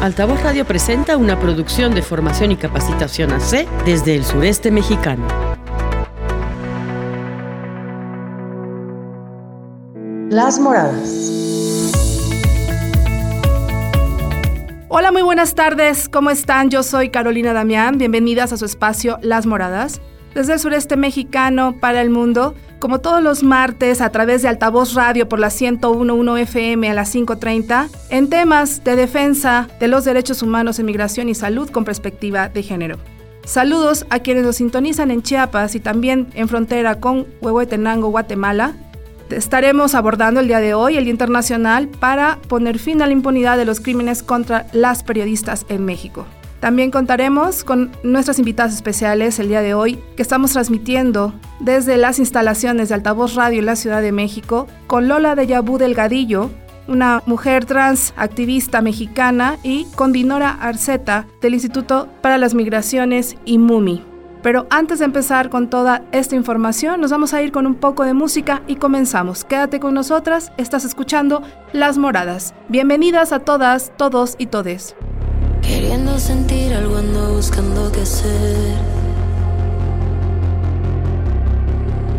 [0.00, 5.26] Altavoz Radio presenta una producción de formación y capacitación AC desde el sureste mexicano.
[10.30, 11.32] Las Moradas.
[14.86, 16.08] Hola, muy buenas tardes.
[16.08, 16.70] ¿Cómo están?
[16.70, 17.98] Yo soy Carolina Damián.
[17.98, 20.00] Bienvenidas a su espacio Las Moradas.
[20.32, 24.94] Desde el sureste mexicano para el mundo, como todos los martes a través de Altavoz
[24.94, 30.42] Radio por la 101.1 FM a las 5.30, en temas de defensa de los derechos
[30.42, 32.98] humanos, migración y salud con perspectiva de género.
[33.44, 38.74] Saludos a quienes nos sintonizan en Chiapas y también en frontera con Huehuetenango, Guatemala,
[39.30, 43.56] estaremos abordando el día de hoy, el Día Internacional, para poner fin a la impunidad
[43.56, 46.26] de los crímenes contra las periodistas en México.
[46.60, 52.18] También contaremos con nuestras invitadas especiales el día de hoy, que estamos transmitiendo desde las
[52.18, 56.50] instalaciones de Altavoz Radio en la Ciudad de México, con Lola de Yabú Delgadillo,
[56.88, 63.58] una mujer trans activista mexicana, y con Dinora Arceta del Instituto para las Migraciones y
[63.58, 64.02] MUMI.
[64.42, 68.04] Pero antes de empezar con toda esta información, nos vamos a ir con un poco
[68.04, 69.44] de música y comenzamos.
[69.44, 72.54] Quédate con nosotras, estás escuchando Las Moradas.
[72.68, 74.94] Bienvenidas a todas, todos y todes.
[75.68, 78.74] Queriendo sentir algo ando buscando qué hacer.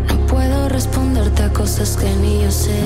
[0.07, 2.79] No puedo responderte a cosas que ni yo sé.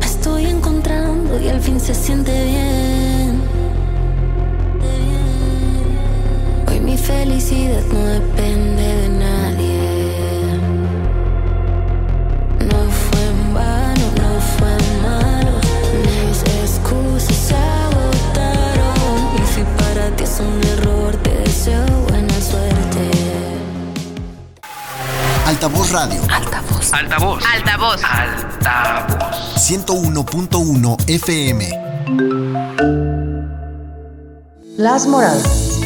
[0.00, 3.42] Me estoy encontrando y al fin se siente bien.
[6.68, 9.08] Hoy mi felicidad no depende de
[17.52, 19.18] se agotaron.
[19.36, 23.10] Y si para ti es un error, te deseo buena suerte.
[25.46, 26.22] Altavoz Radio.
[26.30, 26.92] Altavoz.
[26.92, 27.44] Altavoz.
[27.54, 28.02] Altavoz.
[28.04, 29.56] Altavoz.
[29.56, 31.68] 101.1 FM.
[34.76, 35.80] Las Moradas.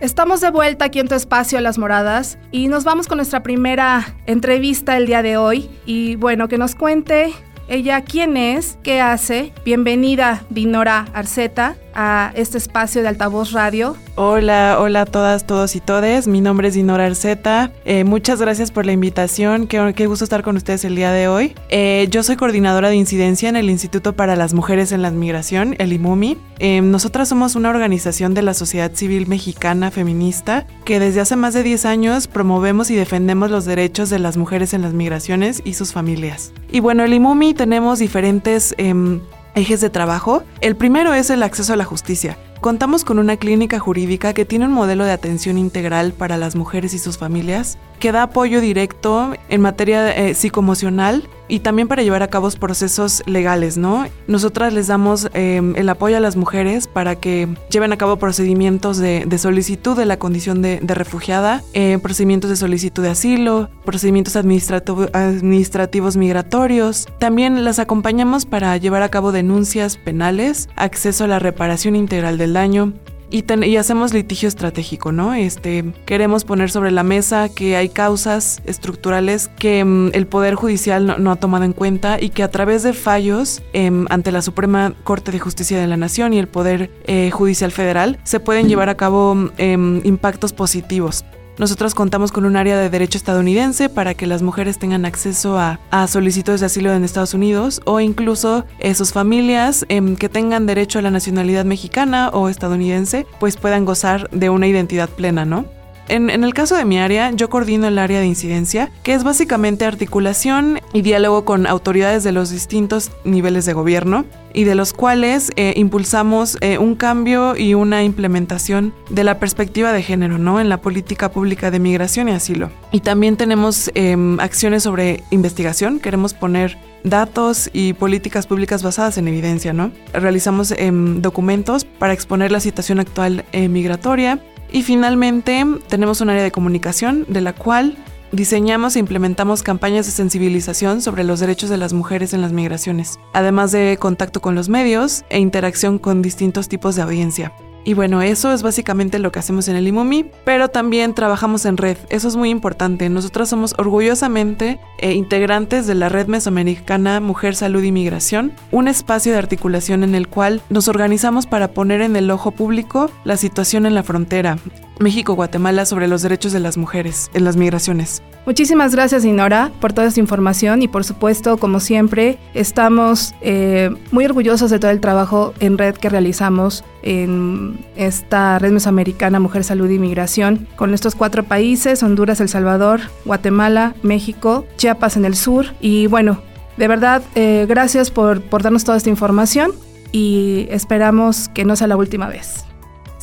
[0.00, 4.14] Estamos de vuelta aquí en tu espacio Las Moradas y nos vamos con nuestra primera
[4.26, 5.70] entrevista el día de hoy.
[5.86, 7.32] Y bueno, que nos cuente
[7.68, 9.52] ella quién es, qué hace.
[9.64, 13.96] Bienvenida, Dinora Arceta, a este espacio de Altavoz Radio.
[14.16, 16.26] Hola, hola a todas, todos y todes.
[16.26, 17.72] Mi nombre es Dinora Arceta.
[17.84, 19.66] Eh, muchas gracias por la invitación.
[19.66, 21.54] Qué, qué, gusto estar con ustedes el día de hoy.
[21.68, 25.74] Eh, yo soy coordinadora de incidencia en el Instituto para las Mujeres en la Migración,
[25.78, 26.38] el IMUMI.
[26.60, 31.54] Eh, nosotras somos una organización de la sociedad civil mexicana feminista que desde hace más
[31.54, 35.74] de 10 años promovemos y defendemos los derechos de las mujeres en las migraciones y
[35.74, 36.52] sus familias.
[36.70, 39.20] Y bueno, el IMUMI tenemos diferentes em,
[39.54, 40.42] ejes de trabajo.
[40.60, 42.36] El primero es el acceso a la justicia.
[42.60, 46.94] Contamos con una clínica jurídica que tiene un modelo de atención integral para las mujeres
[46.94, 52.22] y sus familias, que da apoyo directo en materia eh, psicoemocional y también para llevar
[52.22, 54.04] a cabo procesos legales, ¿no?
[54.26, 58.98] Nosotras les damos eh, el apoyo a las mujeres para que lleven a cabo procedimientos
[58.98, 65.06] de, solicitud de la condición de, refugiada, eh, procedimientos de solicitud de asilo, procedimientos administrativo,
[65.14, 67.08] administrativos migratorios.
[67.18, 72.52] También las acompañamos para llevar a cabo denuncias penales, acceso a la reparación integral del
[72.52, 72.92] daño,
[73.30, 75.34] y, ten, y, hacemos litigio estratégico, ¿no?
[75.34, 81.06] Este, queremos poner sobre la mesa que hay causas estructurales que um, el Poder Judicial
[81.06, 84.42] no, no, ha tomado en cuenta y que a través de fallos eh, ante la
[84.42, 88.68] Suprema Corte de Justicia de la Nación y el Poder eh, Judicial Federal se pueden
[88.68, 89.72] llevar a cabo eh,
[90.04, 91.24] impactos positivos.
[91.58, 95.78] Nosotros contamos con un área de derecho estadounidense para que las mujeres tengan acceso a,
[95.90, 100.98] a solicitudes de asilo en Estados Unidos o incluso sus familias eh, que tengan derecho
[100.98, 105.66] a la nacionalidad mexicana o estadounidense, pues puedan gozar de una identidad plena, ¿no?
[106.08, 109.84] En, el caso de mi área, yo coordino el área de incidencia, que es básicamente
[109.84, 115.50] articulación y diálogo con autoridades de los distintos niveles de gobierno y de los cuales
[115.56, 120.60] eh, impulsamos eh, un cambio y una implementación de la perspectiva de género, ¿no?
[120.60, 122.70] En la política pública de migración y asilo.
[122.92, 129.28] Y también tenemos eh, acciones sobre investigación, queremos poner datos y políticas públicas basadas en
[129.28, 129.92] evidencia, ¿no?
[130.12, 134.40] Realizamos em, documentos para exponer la situación actual eh, migratoria
[134.74, 137.96] y finalmente tenemos un área de comunicación de la cual
[138.32, 143.20] diseñamos e implementamos campañas de sensibilización sobre los derechos de las mujeres en las migraciones,
[143.32, 147.52] además de contacto con los medios e interacción con distintos tipos de audiencia.
[147.84, 151.76] Y bueno, eso es básicamente lo que hacemos en el IMUMI, pero también trabajamos en
[151.76, 153.08] red, eso es muy importante.
[153.10, 159.32] Nosotras somos orgullosamente eh, integrantes de la Red Mesoamericana Mujer, Salud y Migración, un espacio
[159.32, 163.84] de articulación en el cual nos organizamos para poner en el ojo público la situación
[163.84, 164.58] en la frontera.
[164.98, 168.22] México-Guatemala sobre los derechos de las mujeres en las migraciones.
[168.46, 174.26] Muchísimas gracias, Inora, por toda esta información y por supuesto, como siempre, estamos eh, muy
[174.26, 179.88] orgullosos de todo el trabajo en red que realizamos en esta red mesoamericana Mujer, Salud
[179.88, 185.66] y Migración con estos cuatro países, Honduras, El Salvador, Guatemala, México, Chiapas en el sur
[185.80, 186.42] y bueno,
[186.76, 189.72] de verdad, eh, gracias por, por darnos toda esta información
[190.12, 192.64] y esperamos que no sea la última vez.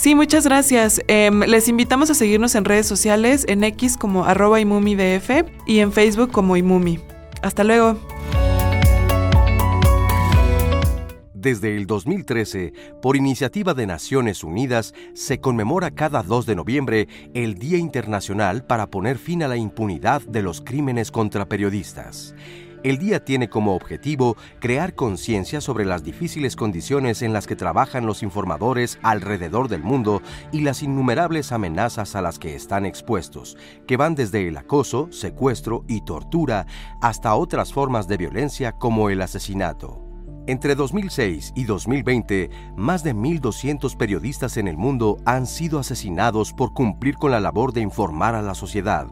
[0.02, 1.00] Sí, muchas gracias.
[1.08, 5.30] Em, les invitamos a seguirnos en redes sociales, en X como arroba imumidf
[5.68, 6.98] y en Facebook como imumi.
[7.44, 8.00] Hasta luego.
[11.36, 17.54] Desde el 2013, por iniciativa de Naciones Unidas, se conmemora cada 2 de noviembre el
[17.54, 22.34] Día Internacional para poner fin a la impunidad de los crímenes contra periodistas.
[22.84, 28.08] El día tiene como objetivo crear conciencia sobre las difíciles condiciones en las que trabajan
[28.08, 33.56] los informadores alrededor del mundo y las innumerables amenazas a las que están expuestos,
[33.86, 36.66] que van desde el acoso, secuestro y tortura
[37.02, 40.11] hasta otras formas de violencia como el asesinato.
[40.52, 46.74] Entre 2006 y 2020, más de 1.200 periodistas en el mundo han sido asesinados por
[46.74, 49.08] cumplir con la labor de informar a la sociedad.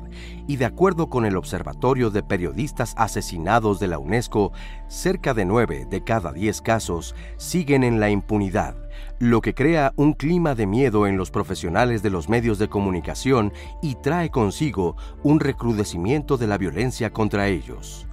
[0.48, 4.52] Y de acuerdo con el Observatorio de Periodistas Asesinados de la UNESCO,
[4.90, 8.76] cerca de 9 de cada 10 casos siguen en la impunidad,
[9.20, 13.54] lo que crea un clima de miedo en los profesionales de los medios de comunicación
[13.82, 18.09] y trae consigo un recrudecimiento de la violencia contra ellos.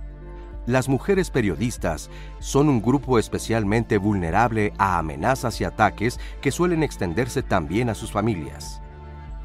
[0.67, 2.11] Las mujeres periodistas
[2.41, 8.11] son un grupo especialmente vulnerable a amenazas y ataques que suelen extenderse también a sus
[8.11, 8.83] familias.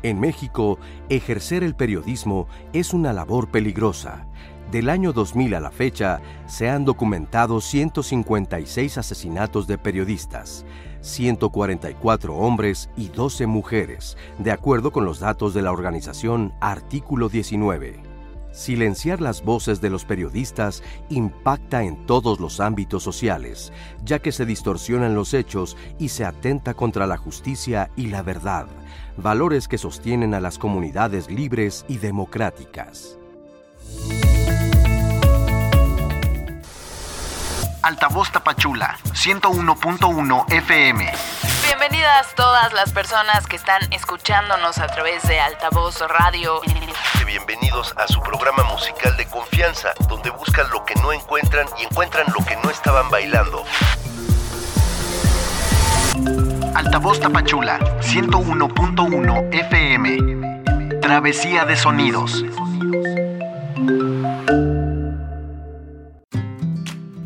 [0.01, 0.79] En México,
[1.09, 4.25] ejercer el periodismo es una labor peligrosa.
[4.71, 10.65] Del año 2000 a la fecha, se han documentado 156 asesinatos de periodistas,
[11.01, 18.10] 144 hombres y 12 mujeres, de acuerdo con los datos de la organización Artículo 19.
[18.51, 23.71] Silenciar las voces de los periodistas impacta en todos los ámbitos sociales,
[24.03, 28.67] ya que se distorsionan los hechos y se atenta contra la justicia y la verdad,
[29.17, 33.17] valores que sostienen a las comunidades libres y democráticas.
[37.83, 41.50] Altavoz Tapachula, 101.1 FM.
[42.01, 46.59] Bienvenidas todas las personas que están escuchándonos a través de Altavoz Radio.
[47.27, 52.25] Bienvenidos a su programa musical de confianza, donde buscan lo que no encuentran y encuentran
[52.35, 53.63] lo que no estaban bailando.
[56.73, 61.01] Altavoz Tapachula, 101.1 FM.
[61.01, 62.43] Travesía de sonidos.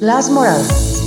[0.00, 1.04] Las Moradas.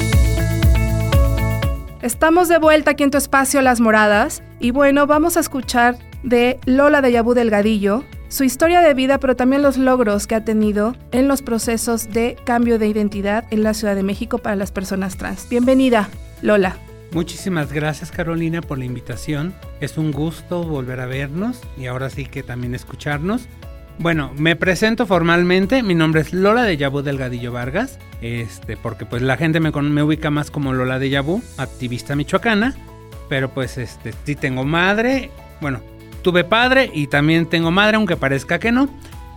[2.01, 6.57] Estamos de vuelta aquí en tu espacio Las Moradas y bueno, vamos a escuchar de
[6.65, 10.95] Lola de Yabú Delgadillo, su historia de vida, pero también los logros que ha tenido
[11.11, 15.17] en los procesos de cambio de identidad en la Ciudad de México para las personas
[15.17, 15.49] trans.
[15.49, 16.07] Bienvenida,
[16.41, 16.77] Lola.
[17.11, 19.53] Muchísimas gracias Carolina por la invitación.
[19.81, 23.47] Es un gusto volver a vernos y ahora sí que también escucharnos.
[23.97, 25.83] Bueno, me presento formalmente.
[25.83, 27.99] Mi nombre es Lola de Yabú Delgadillo Vargas.
[28.21, 32.75] Este, porque pues la gente me, me ubica más como Lola de Yabú, activista michoacana.
[33.27, 35.31] Pero pues este, sí tengo madre.
[35.61, 35.81] Bueno,
[36.21, 38.87] tuve padre y también tengo madre, aunque parezca que no.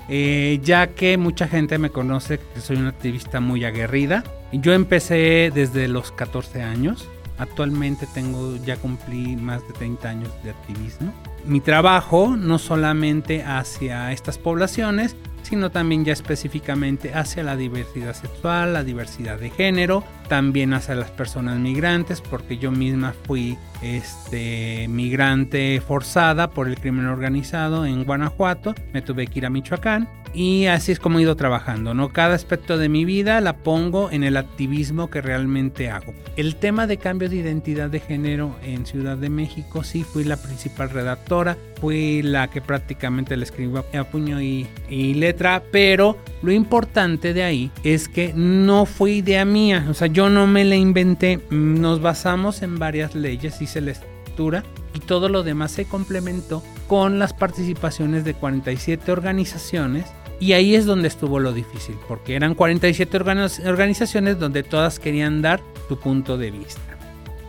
[0.08, 4.22] Eh, ya que mucha gente me conoce que soy una activista muy aguerrida.
[4.52, 7.08] Yo empecé desde los 14 años.
[7.42, 11.12] Actualmente tengo, ya cumplí más de 30 años de activismo.
[11.44, 18.74] Mi trabajo no solamente hacia estas poblaciones, sino también ya específicamente hacia la diversidad sexual,
[18.74, 25.82] la diversidad de género, también hacia las personas migrantes, porque yo misma fui este, migrante
[25.86, 30.92] forzada por el crimen organizado en Guanajuato, me tuve que ir a Michoacán y así
[30.92, 32.10] es como he ido trabajando, ¿no?
[32.10, 36.14] Cada aspecto de mi vida la pongo en el activismo que realmente hago.
[36.36, 40.36] El tema de cambio de identidad de género en Ciudad de México, sí, fui la
[40.36, 46.52] principal redactora, fui la que prácticamente le escribo a puño y, y letra, pero lo
[46.52, 50.76] importante de ahí es que no fue idea mía, o sea, yo no me la
[50.76, 56.62] inventé, nos basamos en varias leyes, hice la estructura y todo lo demás se complementó
[56.88, 60.06] con las participaciones de 47 organizaciones
[60.42, 63.16] y ahí es donde estuvo lo difícil, porque eran 47
[63.64, 66.80] organizaciones donde todas querían dar su punto de vista.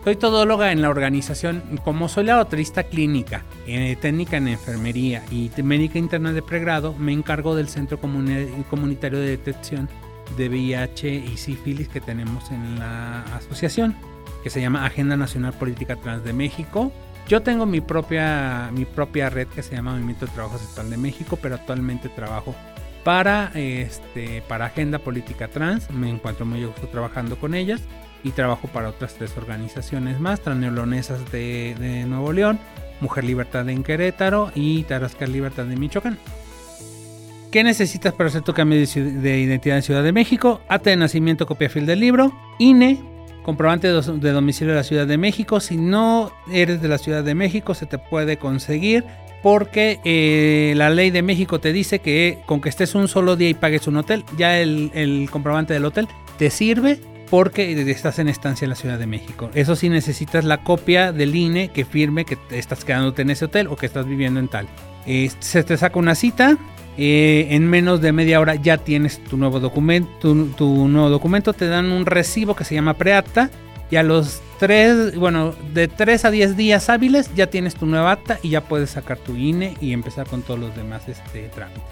[0.03, 5.49] Soy todóloga en la organización, como soy la autorista clínica, eh, técnica en enfermería y
[5.63, 9.89] médica interna de pregrado, me encargo del Centro Comunitario de Detección
[10.37, 13.95] de VIH y sífilis que tenemos en la asociación,
[14.43, 16.91] que se llama Agenda Nacional Política Trans de México.
[17.27, 20.97] Yo tengo mi propia, mi propia red que se llama Movimiento de Trabajo Sexual de
[20.97, 22.53] México, pero actualmente trabajo
[23.03, 25.89] para, este, para Agenda Política Trans.
[25.91, 27.81] Me encuentro muy gusto trabajando con ellas
[28.23, 32.59] y trabajo para otras tres organizaciones más, Transneolonesas de, Nuevo León,
[33.01, 36.17] Mujer Libertad en Querétaro y Tarascar Libertad de Michoacán.
[37.51, 40.61] ¿Qué necesitas para hacer tu cambio de, identidad en Ciudad de México?
[40.69, 42.99] Ate de nacimiento, copia fiel del libro, INE,
[43.43, 45.59] comprobante de domicilio de la Ciudad de México.
[45.59, 49.05] Si no eres de la Ciudad de México, se te puede conseguir
[49.43, 53.49] porque eh, la ley de México te dice que con que estés un solo día
[53.49, 56.07] y pagues un hotel, ya el, comprobante del hotel
[56.39, 59.49] te sirve porque estás en estancia en la Ciudad de México.
[59.53, 63.67] Eso sí necesitas la copia del INE que firme que estás quedándote en ese hotel
[63.67, 64.67] o que estás viviendo en tal.
[65.05, 66.57] Eh, se te saca una cita,
[66.97, 71.67] eh, en menos de media hora ya tienes tu nuevo documento, tu, nuevo documento, te
[71.67, 73.49] dan un recibo que se llama preacta
[73.91, 78.13] y a los 3, bueno, de 3 a 10 días hábiles ya tienes tu nueva
[78.13, 81.83] acta y ya puedes sacar tu INE y empezar con todos los demás este, trámites.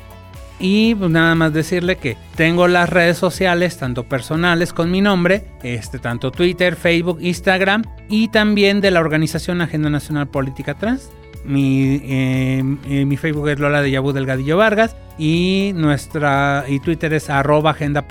[0.58, 5.44] Y pues nada más decirle que tengo las redes sociales, tanto personales con mi nombre,
[5.63, 11.10] este, tanto Twitter, Facebook, Instagram y también de la organización Agenda Nacional Política Trans.
[11.44, 17.12] Mi, eh, eh, mi Facebook es Lola de Yabú Delgadillo Vargas y nuestra y Twitter
[17.12, 18.08] es arroba agenda.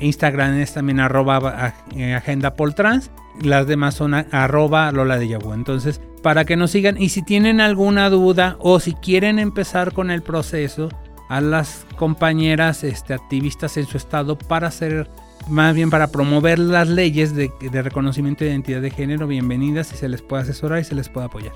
[0.00, 5.52] Instagram es también arroba eh, agenda poltrans las demás son arroba Lola de Yabu.
[5.52, 10.10] Entonces, para que nos sigan y si tienen alguna duda o si quieren empezar con
[10.10, 10.88] el proceso,
[11.28, 15.10] a las compañeras este, activistas en su estado para hacer,
[15.46, 19.96] más bien para promover las leyes de, de reconocimiento de identidad de género, bienvenidas y
[19.96, 21.52] se les puede asesorar y se les puede apoyar.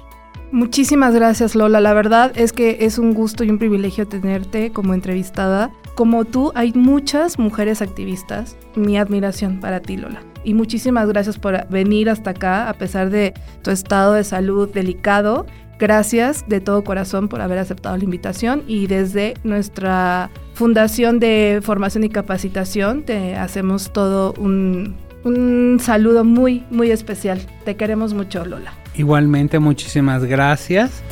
[0.52, 4.92] Muchísimas gracias Lola, la verdad es que es un gusto y un privilegio tenerte como
[4.92, 5.71] entrevistada.
[5.94, 8.56] Como tú, hay muchas mujeres activistas.
[8.76, 13.35] Mi admiración para ti Lola y muchísimas gracias por venir hasta acá a pesar de
[13.62, 15.47] tu estado de salud delicado.
[15.78, 22.04] Gracias de todo corazón por haber aceptado la invitación y desde nuestra Fundación de Formación
[22.04, 27.40] y Capacitación te hacemos todo un, un saludo muy, muy especial.
[27.64, 28.82] Te queremos mucho, Lola.
[28.94, 31.02] Igualmente, muchísimas gracias.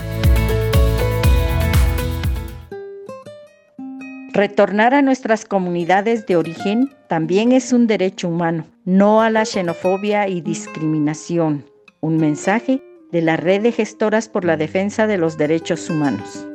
[4.32, 10.28] Retornar a nuestras comunidades de origen también es un derecho humano, no a la xenofobia
[10.28, 11.64] y discriminación.
[12.00, 16.46] Un mensaje de la red de gestoras por la defensa de los derechos humanos.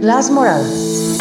[0.00, 1.18] Las Moradas.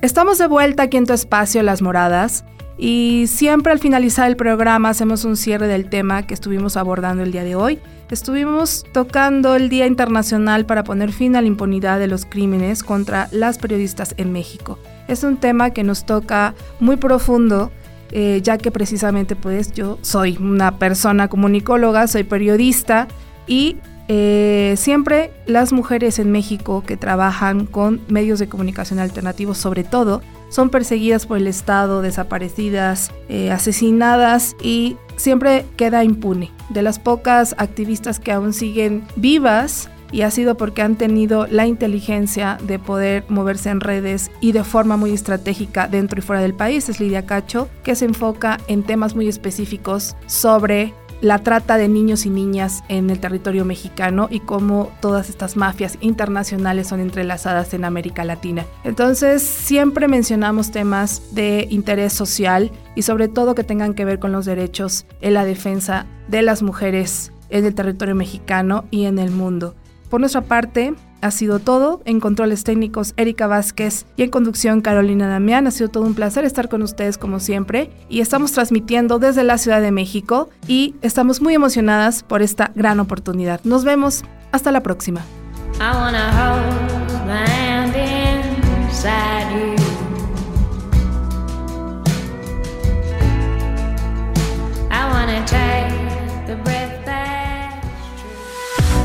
[0.00, 2.44] Estamos de vuelta aquí en tu espacio Las Moradas
[2.78, 7.32] y siempre al finalizar el programa hacemos un cierre del tema que estuvimos abordando el
[7.32, 7.80] día de hoy
[8.10, 13.28] estuvimos tocando el Día Internacional para poner fin a la impunidad de los crímenes contra
[13.32, 14.78] las periodistas en México.
[15.08, 17.72] Es un tema que nos toca muy profundo,
[18.12, 23.08] eh, ya que precisamente pues yo soy una persona comunicóloga, soy periodista
[23.46, 23.76] y
[24.08, 30.22] eh, siempre las mujeres en México que trabajan con medios de comunicación alternativos, sobre todo,
[30.48, 36.50] son perseguidas por el Estado, desaparecidas, eh, asesinadas y siempre queda impune.
[36.70, 41.66] De las pocas activistas que aún siguen vivas, y ha sido porque han tenido la
[41.66, 46.54] inteligencia de poder moverse en redes y de forma muy estratégica dentro y fuera del
[46.54, 46.88] país.
[46.88, 52.26] Es Lidia Cacho, que se enfoca en temas muy específicos sobre la trata de niños
[52.26, 57.84] y niñas en el territorio mexicano y cómo todas estas mafias internacionales son entrelazadas en
[57.84, 58.66] América Latina.
[58.84, 64.32] Entonces, siempre mencionamos temas de interés social y sobre todo que tengan que ver con
[64.32, 69.30] los derechos en la defensa de las mujeres en el territorio mexicano y en el
[69.30, 69.74] mundo.
[70.10, 72.00] Por nuestra parte, ha sido todo.
[72.04, 75.66] En controles técnicos, Erika Vázquez y en conducción, Carolina Damián.
[75.66, 77.90] Ha sido todo un placer estar con ustedes como siempre.
[78.08, 83.00] Y estamos transmitiendo desde la Ciudad de México y estamos muy emocionadas por esta gran
[83.00, 83.60] oportunidad.
[83.64, 84.24] Nos vemos.
[84.52, 85.20] Hasta la próxima.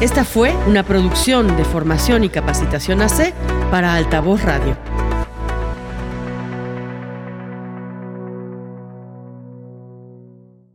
[0.01, 3.35] Esta fue una producción de formación y capacitación AC
[3.69, 4.75] para Altavoz Radio.